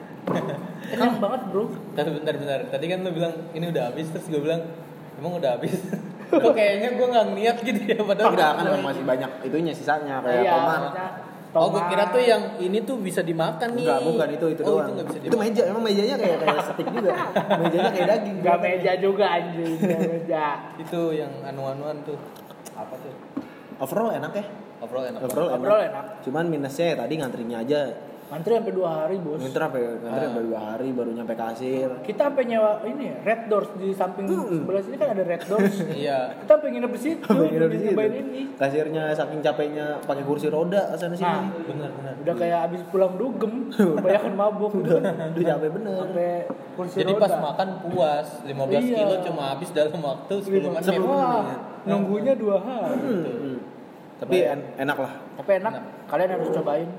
kenyang 0.89 1.17
banget 1.17 1.41
bro 1.49 1.63
Tapi 1.97 2.09
bentar 2.21 2.33
bentar. 2.37 2.59
Tadi 2.69 2.85
kan 2.85 2.99
lu 3.01 3.11
bilang 3.11 3.33
ini 3.51 3.65
udah 3.69 3.83
habis 3.89 4.05
terus 4.13 4.25
gue 4.29 4.41
bilang 4.41 4.61
emang 5.17 5.33
udah 5.41 5.57
habis. 5.57 5.73
Kok 6.29 6.53
kayaknya 6.53 6.93
gue 6.93 7.07
nggak 7.09 7.25
niat 7.33 7.57
gitu 7.65 7.79
ya 7.89 7.97
padahal. 8.05 8.29
Enggak 8.37 8.51
kan 8.61 8.81
masih 8.85 9.03
banyak 9.03 9.31
itunya 9.41 9.73
sisanya 9.73 10.21
kayak 10.21 10.41
iya 10.45 10.51
tomat. 10.53 10.79
maksudnya 10.85 11.07
Oh, 11.49 11.73
gue 11.73 11.81
tomat. 11.81 11.89
kira 11.89 12.03
tuh 12.13 12.21
yang 12.21 12.43
ini 12.61 12.77
tuh 12.85 13.01
bisa 13.01 13.25
dimakan 13.25 13.73
nih. 13.73 13.89
Enggak, 13.89 14.01
bukan 14.05 14.27
itu 14.37 14.45
itu 14.53 14.61
oh, 14.61 14.67
doang. 14.69 14.85
Itu 14.85 14.93
nggak 14.93 15.07
bisa 15.09 15.17
itu 15.17 15.25
dimakan. 15.25 15.41
meja, 15.49 15.61
emang 15.65 15.81
mejanya 15.81 16.15
kayak 16.21 16.37
kayak 16.45 16.61
steak 16.61 16.87
juga. 16.93 17.11
mejanya 17.65 17.89
kayak 17.89 18.07
daging. 18.13 18.37
Gak 18.45 18.57
meja 18.61 18.91
juga 19.01 19.25
anjing 19.25 19.73
meja 19.81 20.45
Itu 20.77 21.01
yang 21.09 21.33
anu-anuan 21.41 21.97
tuh. 22.05 22.21
Apa 22.77 22.93
tuh? 23.01 23.13
Overall 23.81 24.13
enak 24.13 24.31
ya? 24.37 24.45
Overall 24.79 25.05
enak. 25.05 25.19
Overall 25.21 25.49
enak. 25.49 25.59
Ngobrol 25.59 25.81
enak 25.83 26.05
Cuman 26.21 26.43
minusnya 26.47 26.85
ya 26.87 26.95
tadi 26.97 27.13
ngantrinya 27.15 27.57
aja. 27.59 27.81
Ngantri 28.29 28.53
sampai 28.53 28.71
2 28.71 28.85
hari 28.85 29.15
bos 29.17 29.41
Nganter 29.41 29.63
apa 29.63 29.77
ya? 29.79 29.89
Ngantri 29.97 30.21
Ah. 30.21 30.31
baru 30.31 30.45
dua 30.45 30.61
hari 30.61 30.87
baru 30.91 31.09
nyampe 31.09 31.33
kasir. 31.33 31.89
Kita 31.99 32.29
sampai 32.29 32.45
nyewa 32.45 32.71
ini 32.85 33.09
Red 33.19 33.49
Doors 33.49 33.73
di 33.73 33.89
samping 33.91 34.29
sebelah 34.29 34.79
sini 34.79 34.95
kan 34.95 35.07
ada 35.09 35.23
Red 35.25 35.43
Doors 35.43 35.73
Iya. 35.97 36.37
Kita 36.37 36.53
pengen 36.55 36.73
nginep 36.77 36.91
di 36.93 37.01
situ 37.01 37.25
Nginep 37.25 37.69
di 37.71 37.79
situ. 37.81 37.97
ini 37.97 38.41
Kasirnya 38.53 39.03
saking 39.11 39.41
capeknya 39.41 39.97
pakai 39.99 40.21
kursi 40.21 40.45
roda 40.47 40.93
sana 40.93 41.11
sini. 41.11 41.25
Nah 41.25 41.49
Benar 41.65 41.89
benar. 41.91 42.13
udah 42.21 42.35
kayak 42.37 42.59
abis 42.69 42.81
pulang 42.87 43.17
dugem 43.17 43.53
Kebanyakan 43.97 44.33
mabuk 44.35 44.71
udah 44.77 44.97
udah 45.33 45.43
capek 45.49 45.69
bener. 45.73 45.97
Sampai 45.99 46.29
kursi 46.77 46.95
Jadi 47.01 47.11
roda 47.11 47.23
pas 47.25 47.33
makan 47.33 47.67
puas, 47.81 48.27
15 48.45 48.53
Iya. 48.85 48.97
kilo 49.01 49.15
cuma 49.25 49.43
habis 49.49 49.69
dalam 49.73 49.97
waktu 49.97 50.33
10 50.37 50.69
menit. 50.69 50.85
10 50.85 51.01
Wah, 51.01 51.41
menit. 51.41 51.59
nunggunya 51.81 52.33
dua 52.37 52.57
hari 52.61 52.93
Hmm. 53.01 53.48
Tapi 54.19 54.35
en- 54.43 54.67
enak 54.77 54.97
lah. 54.97 55.11
Tapi 55.35 55.51
enak, 55.57 55.73
kalian 56.05 56.29
harus 56.31 56.49
cobain 56.51 56.89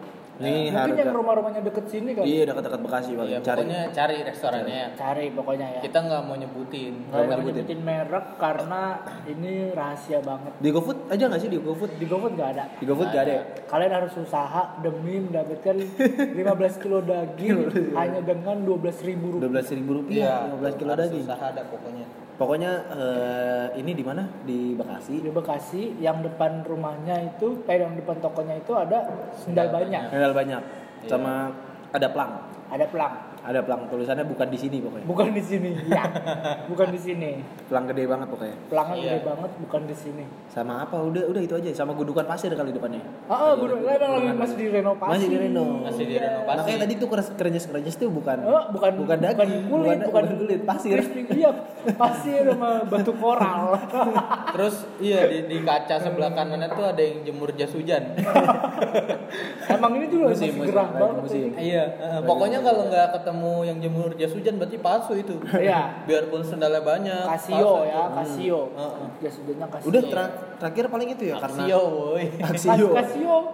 Ini 0.41 0.73
Mungkin 0.73 0.97
harga. 0.97 1.01
yang 1.05 1.13
rumah-rumahnya 1.13 1.61
deket 1.61 1.85
sini 1.85 2.17
kan. 2.17 2.25
Iya 2.25 2.49
dekat-dekat 2.49 2.81
Bekasi 2.81 3.13
paling 3.13 3.29
Iya, 3.29 3.39
cari. 3.45 3.61
pokoknya 3.61 3.83
cari 3.93 4.17
restorannya. 4.25 4.83
Cari 4.97 5.27
pokoknya 5.31 5.67
ya. 5.69 5.81
Kita 5.85 5.99
nggak 6.01 6.23
mau 6.25 6.33
nyebutin. 6.33 6.95
Nggak 7.05 7.13
mau 7.13 7.29
nyebutin. 7.31 7.53
nyebutin 7.61 7.81
merek 7.85 8.27
karena 8.41 8.81
ini 9.27 9.53
rahasia 9.71 10.25
banget. 10.25 10.53
Di 10.57 10.69
GoFood 10.71 11.13
aja 11.13 11.29
nggak 11.29 11.41
sih 11.45 11.51
di 11.51 11.59
GoFood? 11.61 11.93
Di 11.93 12.07
GoFood 12.09 12.33
nggak 12.33 12.51
ada. 12.57 12.65
Di 12.73 12.85
GoFood 12.89 13.09
nggak 13.13 13.21
ada 13.21 13.33
ya? 13.35 13.43
Kalian 13.69 13.93
harus 13.93 14.13
usaha 14.17 14.63
demi 14.81 15.15
mendapatkan 15.21 15.77
15 15.77 16.33
kilo 16.79 16.99
daging 17.03 17.59
hanya 18.01 18.21
dengan 18.23 18.57
12 18.65 18.81
ribu 19.05 19.27
Dua 19.29 19.37
rupiah. 19.37 19.51
belas 19.53 19.69
ribu 19.69 19.91
rupiah, 19.95 20.37
15 20.49 20.73
kilo 20.75 20.93
daging. 20.97 21.25
Usaha 21.29 21.45
ada 21.47 21.63
pokoknya. 21.69 22.07
Pokoknya 22.41 22.73
eh, 22.97 23.67
ini 23.85 23.93
di 23.93 24.01
mana? 24.01 24.25
Di 24.49 24.73
Bekasi. 24.73 25.21
Di 25.21 25.29
Bekasi, 25.29 25.83
yang 26.01 26.25
depan 26.25 26.65
rumahnya 26.65 27.37
itu, 27.37 27.61
eh 27.69 27.77
yang 27.77 27.93
depan 27.93 28.17
tokonya 28.17 28.57
itu 28.57 28.73
ada 28.73 29.13
sendal 29.37 29.69
Sendal 29.69 29.69
banyak, 29.69 30.05
Modal 30.09 30.33
banyak. 30.33 30.63
Sama 31.05 31.53
ada 31.93 32.09
plang. 32.09 32.33
ada 32.73 32.87
pelang. 32.89 33.15
Ada 33.41 33.65
plang 33.65 33.89
tulisannya 33.89 34.25
bukan 34.25 34.47
di 34.47 34.59
sini 34.59 34.77
pokoknya. 34.79 35.07
Bukan 35.09 35.29
di 35.31 35.41
sini, 35.41 35.71
ya. 35.89 36.05
Bukan 36.71 36.89
di 36.89 37.01
sini. 37.01 37.31
Plang 37.67 37.89
gede 37.89 38.05
banget 38.05 38.29
pokoknya. 38.29 38.57
Pelangnya 38.69 38.95
Iya. 38.95 39.09
gede 39.11 39.21
banget, 39.25 39.51
bukan 39.59 39.81
di 39.85 39.97
sini. 39.97 40.25
Sama 40.47 40.85
apa? 40.85 41.01
Udah 41.01 41.25
udah 41.25 41.41
itu 41.41 41.55
aja. 41.55 41.73
Sama 41.73 41.93
gundukan 41.93 42.23
pasir 42.23 42.51
kali 42.51 42.69
depannya. 42.69 43.01
Ah, 43.27 43.51
oh, 43.51 43.59
gue 43.59 43.73
emang 43.73 44.13
lagi 44.15 44.31
masih 44.35 44.57
direnovasi. 44.59 45.11
Masih 45.11 45.29
direnov. 45.31 45.69
Masih 45.83 46.05
direnovasi. 46.07 46.59
Makanya 46.61 46.79
tadi 46.79 46.93
tuh 46.95 47.09
kerenjes 47.33 47.65
kerenjes 47.65 47.95
tuh 47.97 48.09
bukan 48.09 48.39
Oh, 48.43 48.63
bukan 48.71 48.93
bukan 48.99 49.17
daging, 49.19 49.53
kulit, 49.67 49.99
bukan, 50.05 50.25
kulit, 50.37 50.61
pasir. 50.63 50.93
crispy. 50.95 51.21
Iya, 51.33 51.51
pasir 51.95 52.45
sama 52.45 52.85
batu 52.85 53.13
koral. 53.15 53.73
Terus 54.55 54.75
iya 54.99 55.25
di, 55.27 55.39
di 55.47 55.59
kaca 55.63 55.97
sebelah 55.97 56.31
kanannya 56.31 56.69
tuh 56.69 56.85
ada 56.87 57.01
yang 57.01 57.25
jemur 57.25 57.49
jas 57.55 57.73
hujan. 57.73 58.13
Emang 59.71 59.93
ini 59.95 60.07
tuh 60.07 60.19
Musim, 60.27 60.35
masih 60.35 60.51
musim, 60.53 60.69
gerah 60.69 60.89
banget. 60.91 61.23
iya, 61.57 61.85
eh, 61.97 62.21
pokoknya 62.21 62.59
kalau 62.61 62.91
nggak 62.91 63.07
ketemu 63.13 63.30
yang 63.63 63.79
jemur 63.79 64.11
jas 64.19 64.35
hujan 64.35 64.59
berarti 64.59 64.77
palsu 64.79 65.15
itu. 65.15 65.39
Iya. 65.55 66.03
Biarpun 66.05 66.43
sendalnya 66.43 66.83
banyak. 66.83 67.25
Casio 67.27 67.87
ya. 67.87 68.11
Casio. 68.17 68.61
Heeh. 68.75 69.07
Jas 69.23 69.35
hujannya 69.39 69.67
Casio. 69.71 69.87
Udah 69.89 70.03
tra- 70.03 70.33
terakhir 70.59 70.85
paling 70.91 71.09
itu 71.15 71.25
ya 71.31 71.37
karena 71.39 71.63
Axio, 71.65 71.81
woi. 71.87 72.25
Casio. 72.43 72.89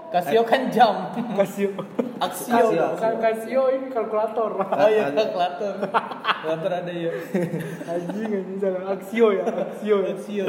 Casio 0.08 0.40
kan 0.46 0.60
jam. 0.72 0.94
Casio. 1.36 1.70
Axio. 2.16 2.66
Dong. 2.72 2.96
Bukan 2.96 3.14
Casio 3.20 3.62
ini 3.70 3.86
kalkulator. 3.92 4.50
Oh 4.56 4.88
iya, 4.88 5.12
kalkulator. 5.12 5.74
Kalkulator 6.46 6.72
ada 6.76 6.92
ya. 6.92 7.10
Anjing 7.92 8.30
anjing 8.32 8.58
salah 8.58 8.82
Axio 8.88 9.26
ya, 9.30 9.44
Axio. 9.44 9.96
ya. 9.98 10.12
Axio. 10.12 10.44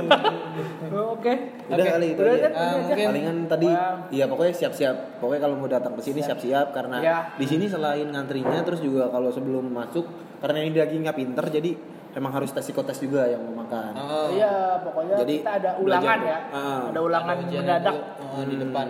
Oh, 0.90 1.18
Oke. 1.18 1.34
Udah 1.68 1.76
Oke. 1.76 1.90
kali 1.92 2.08
itu 2.14 2.22
Udah, 2.22 2.32
aja. 2.32 2.48
udah, 2.48 2.54
udah. 2.54 2.78
mungkin- 2.80 3.08
Palingan 3.08 3.38
tadi 3.48 3.68
iya 4.12 4.26
pokoknya 4.26 4.54
siap-siap. 4.56 4.96
Pokoknya 5.18 5.42
kalau 5.42 5.56
mau 5.56 5.68
datang 5.68 5.94
ke 5.94 6.02
sini 6.02 6.20
siap-siap 6.20 6.68
karena 6.72 6.98
Ya. 7.00 7.18
di 7.34 7.46
sini 7.46 7.66
selain 7.66 8.06
ngantrinya 8.06 8.62
terus 8.62 8.80
juga 8.80 9.08
kalau 9.08 9.28
sebelum 9.28 9.66
masuk 9.68 10.06
karena 10.38 10.62
ini 10.62 10.72
dagingnya 10.72 11.12
pinter 11.12 11.46
jadi 11.48 11.74
emang 12.14 12.32
harus 12.32 12.50
tes 12.50 12.62
psikotes 12.62 12.98
juga 12.98 13.26
yang 13.26 13.42
mau 13.42 13.62
makan. 13.62 13.94
Oh. 13.94 14.30
Iya, 14.32 14.82
pokoknya 14.82 15.16
Jadi, 15.18 15.36
kita 15.40 15.54
ada 15.56 15.72
ulangan 15.78 16.18
belajar. 16.18 16.18
ya. 16.24 16.38
Ah. 16.50 16.82
Ada 16.88 17.00
ulangan 17.00 17.36
mendadak. 17.44 17.96
eh, 18.18 18.44
di 18.44 18.56
depan. 18.58 18.88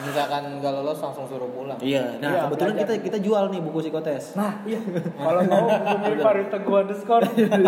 Misalkan 0.00 0.42
nggak 0.58 0.72
lolos 0.72 0.98
langsung 0.98 1.26
suruh 1.26 1.50
pulang. 1.50 1.76
Iya, 1.78 2.16
nah 2.18 2.30
Iya, 2.30 2.40
kebetulan 2.46 2.74
belajar. 2.74 2.88
kita 2.96 3.04
kita 3.04 3.18
jual 3.20 3.44
nih 3.48 3.60
buku 3.60 3.78
psikotes. 3.80 4.24
Nah, 4.32 4.52
iya. 4.64 4.80
Kalau 5.24 5.40
mau 5.44 5.66
buku 5.66 5.94
milik 6.00 6.18
Farid 6.20 6.48
Teguh 6.48 6.76
underscore. 6.78 7.24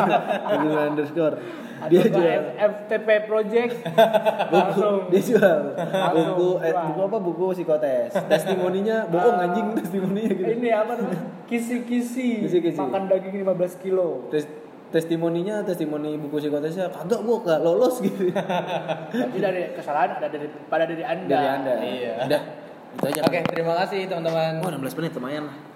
Buku 0.53 0.69
underscore. 0.73 1.37
Dia 1.83 2.07
jual 2.07 2.43
FTP 2.55 3.09
Project. 3.27 3.73
buku, 4.51 4.55
Langsung. 4.55 4.99
dia 5.11 5.19
jual 5.21 5.59
buku 6.15 6.49
eh, 6.63 6.73
buku 6.73 7.01
apa 7.03 7.19
buku 7.19 7.45
psikotes. 7.53 8.11
Testimoninya 8.23 8.97
bohong 9.07 9.39
anjing 9.39 9.67
testimoninya 9.75 10.31
gitu. 10.31 10.47
Ini 10.57 10.69
apa 10.73 10.93
namanya? 10.95 11.21
Kisi-kisi. 11.45 12.47
Kisi-kisi. 12.47 12.79
Makan 12.79 13.11
daging 13.11 13.35
15 13.43 13.83
kilo. 13.83 14.31
Tes 14.31 14.47
testimoninya 14.93 15.65
testimoni 15.65 16.21
buku 16.21 16.37
psikotesnya 16.37 16.93
kagak 16.93 17.25
gua 17.25 17.41
gak 17.41 17.61
lolos 17.65 18.05
gitu. 18.05 18.29
Tapi 19.25 19.39
dari 19.41 19.73
kesalahan 19.73 20.21
ada 20.21 20.29
dari 20.29 20.47
pada 20.69 20.85
diri 20.85 21.01
Anda. 21.01 21.33
Dari 21.33 21.49
Anda. 21.49 21.73
Iya. 21.81 22.15
Udah. 22.29 22.43
Itu 22.93 23.05
aja. 23.09 23.21
Oke, 23.25 23.39
terima 23.49 23.73
kasih 23.81 24.05
teman-teman. 24.05 24.61
Oh, 24.61 24.69
16 24.69 24.99
menit 25.01 25.13
lumayan 25.17 25.49
lah. 25.49 25.72